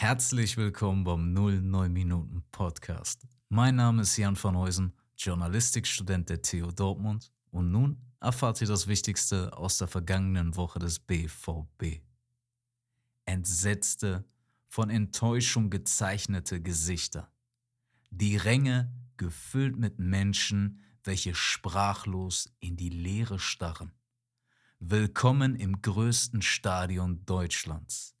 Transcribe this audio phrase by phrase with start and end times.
[0.00, 3.26] Herzlich willkommen beim 09 Minuten Podcast.
[3.48, 8.86] Mein Name ist Jan van Heusen, Journalistikstudent der TU Dortmund und nun erfahrt ihr das
[8.86, 12.00] Wichtigste aus der vergangenen Woche des BVB.
[13.24, 14.24] Entsetzte,
[14.68, 17.32] von Enttäuschung gezeichnete Gesichter.
[18.10, 23.90] Die Ränge gefüllt mit Menschen, welche sprachlos in die Leere starren.
[24.78, 28.14] Willkommen im größten Stadion Deutschlands.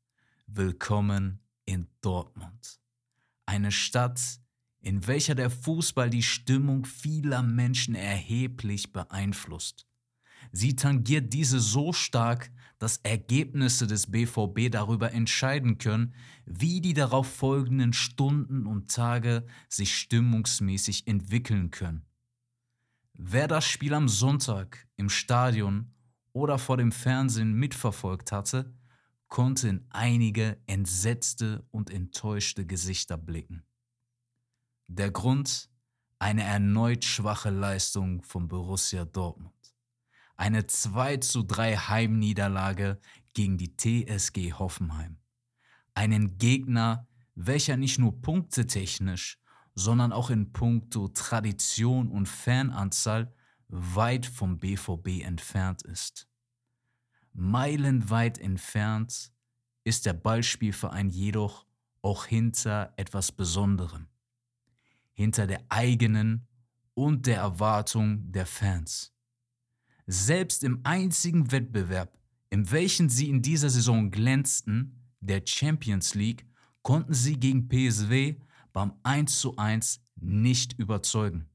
[0.48, 2.80] Willkommen in Dortmund.
[3.44, 4.40] Eine Stadt,
[4.80, 9.86] in welcher der Fußball die Stimmung vieler Menschen erheblich beeinflusst.
[10.50, 16.14] Sie tangiert diese so stark, dass Ergebnisse des BVB darüber entscheiden können,
[16.46, 22.06] wie die darauf folgenden Stunden und Tage sich stimmungsmäßig entwickeln können.
[23.12, 25.92] Wer das Spiel am Sonntag im Stadion
[26.32, 28.72] oder vor dem Fernsehen mitverfolgt hatte,
[29.28, 33.64] konnte in einige entsetzte und enttäuschte Gesichter blicken.
[34.86, 35.70] Der Grund?
[36.18, 39.54] Eine erneut schwache Leistung von Borussia Dortmund.
[40.36, 42.98] Eine 2 zu 3 Heimniederlage
[43.34, 45.18] gegen die TSG Hoffenheim.
[45.94, 49.38] Einen Gegner, welcher nicht nur punktetechnisch,
[49.74, 53.32] sondern auch in puncto Tradition und Fananzahl
[53.68, 56.28] weit vom BVB entfernt ist.
[57.38, 59.32] Meilenweit entfernt
[59.84, 61.66] ist der Ballspielverein jedoch
[62.02, 64.08] auch hinter etwas Besonderem,
[65.12, 66.48] hinter der eigenen
[66.94, 69.14] und der Erwartung der Fans.
[70.06, 72.18] Selbst im einzigen Wettbewerb,
[72.50, 76.44] in welchem sie in dieser Saison glänzten, der Champions League,
[76.82, 78.40] konnten sie gegen PSW
[78.72, 81.48] beim 1:1 nicht überzeugen.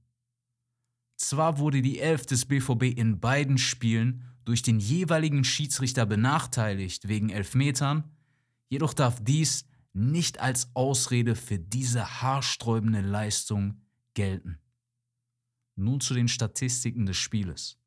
[1.17, 7.30] Zwar wurde die Elf des BVB in beiden Spielen durch den jeweiligen Schiedsrichter benachteiligt wegen
[7.30, 8.11] Elfmetern,
[8.69, 13.81] jedoch darf dies nicht als Ausrede für diese haarsträubende Leistung
[14.14, 14.59] gelten.
[15.75, 17.80] Nun zu den Statistiken des Spieles.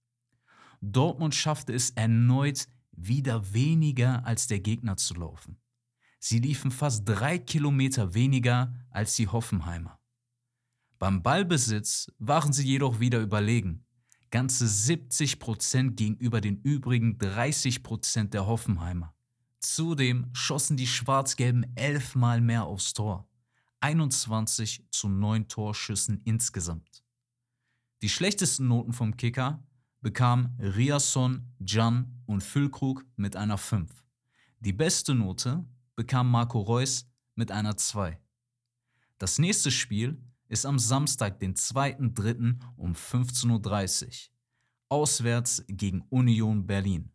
[0.81, 5.59] Dortmund schaffte es erneut, wieder weniger als der Gegner zu laufen.
[6.19, 10.01] Sie liefen fast drei Kilometer weniger als die Hoffenheimer.
[10.99, 13.86] Beim Ballbesitz waren sie jedoch wieder überlegen
[14.31, 19.15] ganze 70 Prozent gegenüber den übrigen 30 Prozent der Hoffenheimer.
[19.61, 23.29] Zudem schossen die Schwarz-Gelben elfmal mehr aufs Tor.
[23.81, 27.05] 21 zu 9 Torschüssen insgesamt.
[28.03, 29.65] Die schlechtesten Noten vom Kicker
[30.01, 33.91] bekamen Riasson, Jan und Füllkrug mit einer 5.
[34.61, 35.65] Die beste Note
[35.95, 38.19] bekam Marco Reus mit einer 2.
[39.19, 42.59] Das nächste Spiel ist am Samstag, den 2.3.
[42.77, 44.11] um 15.30 Uhr.
[44.89, 47.11] Auswärts gegen Union Berlin.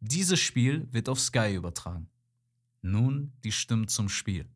[0.00, 2.08] Dieses Spiel wird auf Sky übertragen.
[2.82, 4.48] Nun die Stimmen zum Spiel.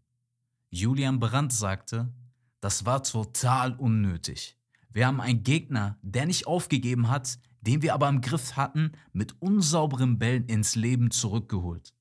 [0.70, 2.12] Julian Brandt sagte,
[2.60, 4.56] das war total unnötig.
[4.90, 9.40] Wir haben einen Gegner, der nicht aufgegeben hat, den wir aber im Griff hatten, mit
[9.40, 11.94] unsauberen Bällen ins Leben zurückgeholt.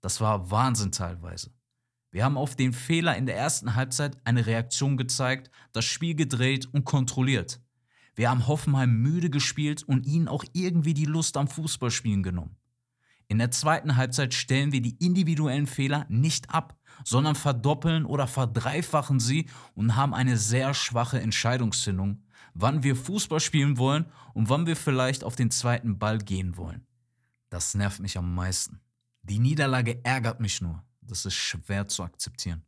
[0.00, 1.52] Das war Wahnsinn teilweise.
[2.10, 6.66] Wir haben auf den Fehler in der ersten Halbzeit eine Reaktion gezeigt, das Spiel gedreht
[6.72, 7.60] und kontrolliert.
[8.14, 12.56] Wir haben Hoffenheim müde gespielt und ihnen auch irgendwie die Lust am Fußballspielen genommen.
[13.28, 19.20] In der zweiten Halbzeit stellen wir die individuellen Fehler nicht ab, sondern verdoppeln oder verdreifachen
[19.20, 22.22] sie und haben eine sehr schwache Entscheidungsfindung,
[22.54, 26.86] wann wir Fußball spielen wollen und wann wir vielleicht auf den zweiten Ball gehen wollen.
[27.50, 28.80] Das nervt mich am meisten.
[29.22, 30.85] Die Niederlage ärgert mich nur.
[31.06, 32.64] Das ist schwer zu akzeptieren.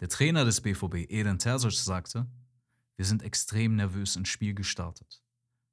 [0.00, 2.26] Der Trainer des BVB, Eden Terzic, sagte,
[2.96, 5.22] wir sind extrem nervös ins Spiel gestartet.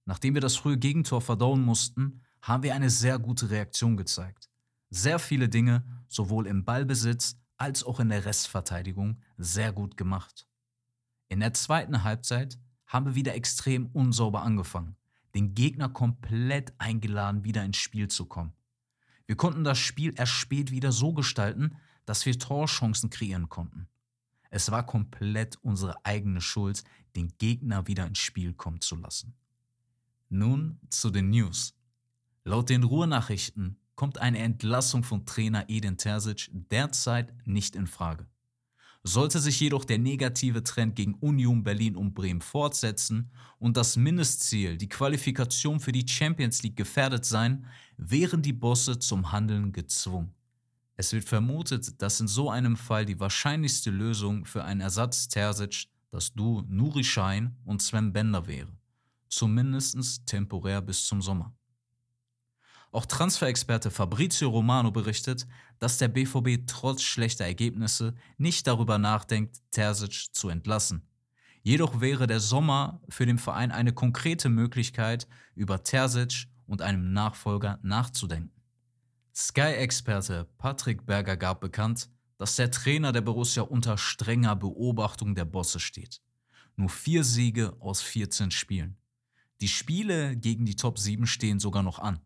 [0.05, 4.49] Nachdem wir das frühe Gegentor verdauen mussten, haben wir eine sehr gute Reaktion gezeigt.
[4.89, 10.47] Sehr viele Dinge, sowohl im Ballbesitz als auch in der Restverteidigung, sehr gut gemacht.
[11.27, 14.95] In der zweiten Halbzeit haben wir wieder extrem unsauber angefangen,
[15.35, 18.53] den Gegner komplett eingeladen, wieder ins Spiel zu kommen.
[19.29, 23.87] Wir konnten das Spiel erst spät wieder so gestalten, dass wir Torchancen kreieren konnten.
[24.49, 26.83] Es war komplett unsere eigene Schuld,
[27.15, 29.35] den Gegner wieder ins Spiel kommen zu lassen.
[30.29, 31.75] Nun zu den News.
[32.43, 38.25] Laut den Ruhrnachrichten kommt eine Entlassung von Trainer Edin Terzic derzeit nicht in Frage.
[39.03, 44.77] Sollte sich jedoch der negative Trend gegen Union Berlin und Bremen fortsetzen und das Mindestziel,
[44.77, 47.65] die Qualifikation für die Champions League gefährdet sein,
[47.97, 50.33] wären die Bosse zum Handeln gezwungen.
[50.97, 55.87] Es wird vermutet, dass in so einem Fall die wahrscheinlichste Lösung für einen Ersatz Terzic
[56.11, 58.67] das Duo Nuri Schein und Sven Bender wäre,
[59.29, 61.55] zumindest temporär bis zum Sommer.
[62.91, 65.45] Auch Transferexperte Fabrizio Romano berichtet,
[65.77, 71.07] dass der BVB trotz schlechter Ergebnisse nicht darüber nachdenkt, Terzic zu entlassen.
[71.61, 77.79] Jedoch wäre der Sommer für den Verein eine konkrete Möglichkeit, über Terzic und einem Nachfolger
[77.83, 78.51] nachzudenken.
[79.35, 85.79] Sky-Experte Patrick Berger gab bekannt, dass der Trainer der Borussia unter strenger Beobachtung der Bosse
[85.79, 86.21] steht.
[86.75, 88.97] Nur vier Siege aus 14 Spielen.
[89.61, 92.21] Die Spiele gegen die Top 7 stehen sogar noch an.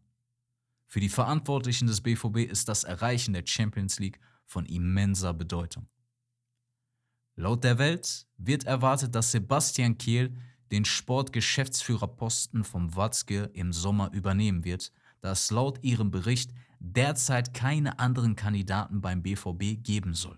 [0.93, 5.87] Für die Verantwortlichen des BVB ist das Erreichen der Champions League von immenser Bedeutung.
[7.35, 10.37] Laut der Welt wird erwartet, dass Sebastian Kehl
[10.71, 14.91] den Sportgeschäftsführerposten vom Watzke im Sommer übernehmen wird,
[15.21, 20.37] da es laut ihrem Bericht derzeit keine anderen Kandidaten beim BVB geben soll.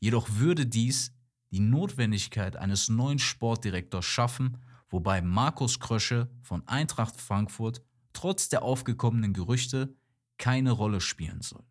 [0.00, 1.12] Jedoch würde dies
[1.52, 4.58] die Notwendigkeit eines neuen Sportdirektors schaffen,
[4.90, 7.80] wobei Markus Krösche von Eintracht Frankfurt
[8.12, 9.94] trotz der aufgekommenen Gerüchte
[10.38, 11.64] keine Rolle spielen soll.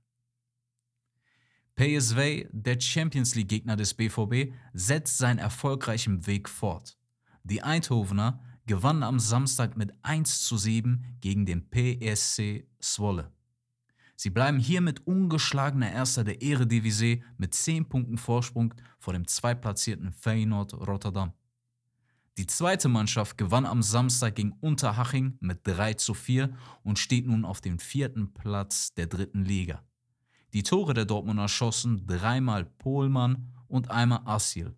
[1.75, 6.97] PSV, der Champions League-Gegner des BVB, setzt seinen erfolgreichen Weg fort.
[7.43, 13.31] Die Eindhovener gewannen am Samstag mit 1 zu 7 gegen den PSC Zwolle.
[14.15, 20.75] Sie bleiben hiermit ungeschlagener Erster der Eredivisie mit 10 Punkten Vorsprung vor dem zweitplatzierten Feyenoord
[20.75, 21.33] Rotterdam.
[22.37, 27.43] Die zweite Mannschaft gewann am Samstag gegen Unterhaching mit 3 zu 4 und steht nun
[27.43, 29.83] auf dem vierten Platz der dritten Liga.
[30.53, 34.77] Die Tore der Dortmunder schossen dreimal Pohlmann und einmal Assil.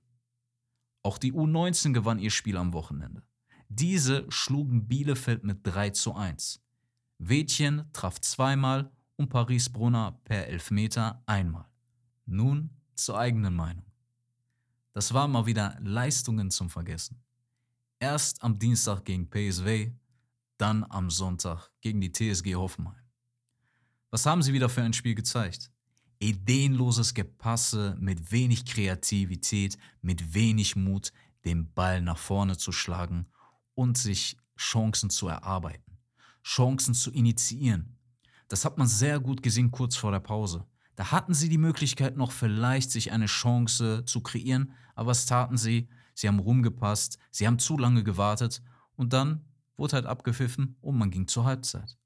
[1.04, 3.24] Auch die U19 gewann ihr Spiel am Wochenende.
[3.70, 6.62] Diese schlugen Bielefeld mit 3 zu 1.
[7.18, 11.66] Wädchen traf zweimal und Paris Brunner per Elfmeter einmal.
[12.26, 13.86] Nun zur eigenen Meinung.
[14.94, 17.24] Das waren mal wieder Leistungen zum Vergessen.
[18.04, 19.94] Erst am Dienstag gegen PSW,
[20.58, 23.02] dann am Sonntag gegen die TSG Hoffenheim.
[24.12, 25.72] Was haben sie wieder für ein Spiel gezeigt?
[26.20, 31.14] Ideenloses Gepasse mit wenig Kreativität, mit wenig Mut,
[31.46, 33.26] den Ball nach vorne zu schlagen
[33.74, 35.98] und sich Chancen zu erarbeiten,
[36.44, 37.96] Chancen zu initiieren.
[38.50, 40.68] Das hat man sehr gut gesehen kurz vor der Pause.
[40.98, 45.56] Da hatten sie die Möglichkeit noch vielleicht sich eine Chance zu kreieren, aber was taten
[45.56, 45.88] sie?
[46.14, 48.62] Sie haben rumgepasst, sie haben zu lange gewartet
[48.96, 49.46] und dann
[49.76, 51.98] wurde halt abgepfiffen und man ging zur Halbzeit.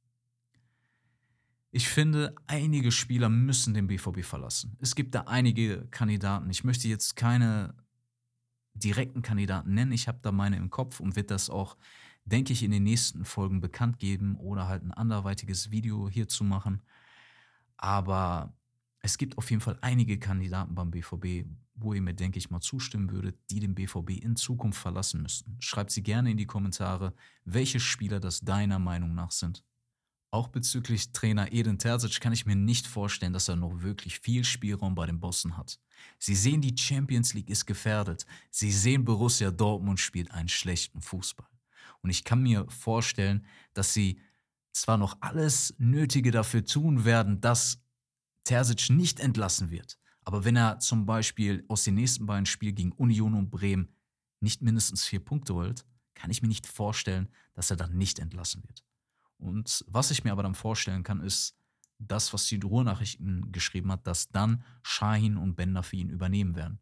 [1.72, 4.78] Ich finde, einige Spieler müssen den BVB verlassen.
[4.80, 6.50] Es gibt da einige Kandidaten.
[6.50, 7.76] Ich möchte jetzt keine
[8.74, 9.92] direkten Kandidaten nennen.
[9.92, 11.78] Ich habe da meine im Kopf und wird das auch,
[12.26, 16.82] denke ich, in den nächsten Folgen bekannt geben oder halt ein anderweitiges Video hierzu machen.
[17.76, 18.57] Aber
[19.08, 22.60] es gibt auf jeden Fall einige Kandidaten beim BVB, wo ihr mir, denke ich, mal
[22.60, 25.56] zustimmen würdet, die den BVB in Zukunft verlassen müssten.
[25.62, 27.14] Schreibt sie gerne in die Kommentare,
[27.46, 29.64] welche Spieler das deiner Meinung nach sind.
[30.30, 34.44] Auch bezüglich Trainer Edin Terzic kann ich mir nicht vorstellen, dass er noch wirklich viel
[34.44, 35.80] Spielraum bei den Bossen hat.
[36.20, 38.26] Sie sehen, die Champions League ist gefährdet.
[38.52, 41.48] Sie sehen, Borussia Dortmund spielt einen schlechten Fußball.
[42.02, 44.20] Und ich kann mir vorstellen, dass sie
[44.74, 47.80] zwar noch alles Nötige dafür tun werden, dass
[48.48, 50.00] Terzic nicht entlassen wird.
[50.24, 53.90] Aber wenn er zum Beispiel aus den nächsten beiden Spielen gegen Union und Bremen
[54.40, 55.86] nicht mindestens vier Punkte holt,
[56.16, 58.86] kann ich mir nicht vorstellen, dass er dann nicht entlassen wird.
[59.38, 61.58] Und was ich mir aber dann vorstellen kann, ist
[62.00, 66.80] das, was die Ruhrnachrichten geschrieben hat, dass dann Shahin und Bender für ihn übernehmen werden.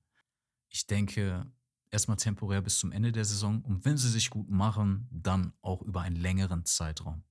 [0.70, 1.52] Ich denke,
[1.90, 5.82] erstmal temporär bis zum Ende der Saison und wenn sie sich gut machen, dann auch
[5.82, 7.24] über einen längeren Zeitraum.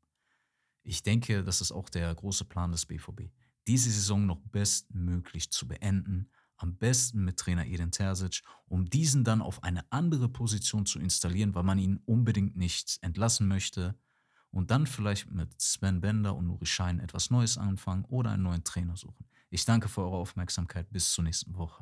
[0.83, 3.31] Ich denke, das ist auch der große Plan des BVB.
[3.67, 9.43] Diese Saison noch bestmöglich zu beenden, am besten mit Trainer Edin Terzic, um diesen dann
[9.43, 13.99] auf eine andere Position zu installieren, weil man ihn unbedingt nicht entlassen möchte
[14.51, 18.65] und dann vielleicht mit Sven Bender und Nuri Schein etwas Neues anfangen oder einen neuen
[18.65, 19.27] Trainer suchen.
[19.51, 20.91] Ich danke für eure Aufmerksamkeit.
[20.91, 21.73] Bis zur nächsten Woche.